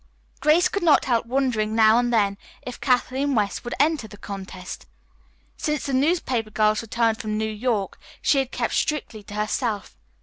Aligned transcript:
Grace 0.39 0.67
could 0.67 0.81
not 0.81 1.05
help 1.05 1.27
wondering 1.27 1.75
now 1.75 1.99
and 1.99 2.11
then 2.11 2.35
if 2.63 2.81
Kathleen 2.81 3.35
West 3.35 3.63
would 3.63 3.75
enter 3.79 4.07
the 4.07 4.17
contest. 4.17 4.87
Since 5.57 5.85
the 5.85 5.93
newspaper 5.93 6.49
girl's 6.49 6.81
return 6.81 7.13
from 7.13 7.37
New 7.37 7.45
York 7.45 7.99
she 8.19 8.39
had 8.39 8.51
kept 8.51 8.73
strictly 8.73 9.21
to 9.21 9.35
herself. 9.35 9.95